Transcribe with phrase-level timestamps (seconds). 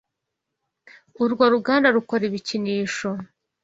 [1.23, 3.09] Urwo ruganda rukora ibikinisho.